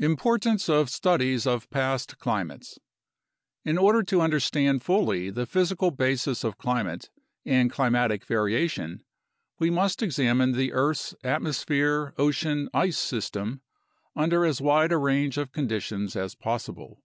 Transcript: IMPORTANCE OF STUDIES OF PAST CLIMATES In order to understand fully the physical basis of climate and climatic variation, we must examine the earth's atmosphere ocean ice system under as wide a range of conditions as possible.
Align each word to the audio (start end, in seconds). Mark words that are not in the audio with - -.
IMPORTANCE 0.00 0.68
OF 0.68 0.90
STUDIES 0.90 1.46
OF 1.46 1.70
PAST 1.70 2.18
CLIMATES 2.18 2.80
In 3.64 3.78
order 3.78 4.02
to 4.02 4.20
understand 4.20 4.82
fully 4.82 5.30
the 5.30 5.46
physical 5.46 5.92
basis 5.92 6.42
of 6.42 6.58
climate 6.58 7.08
and 7.44 7.70
climatic 7.70 8.24
variation, 8.26 9.04
we 9.60 9.70
must 9.70 10.02
examine 10.02 10.50
the 10.56 10.72
earth's 10.72 11.14
atmosphere 11.22 12.14
ocean 12.18 12.68
ice 12.74 12.98
system 12.98 13.62
under 14.16 14.44
as 14.44 14.60
wide 14.60 14.90
a 14.90 14.98
range 14.98 15.38
of 15.38 15.52
conditions 15.52 16.16
as 16.16 16.34
possible. 16.34 17.04